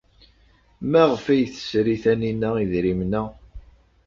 Maɣef 0.91 1.25
ay 1.33 1.43
tesri 1.53 1.95
Taninna 2.03 2.49
idrimen-a? 2.63 3.23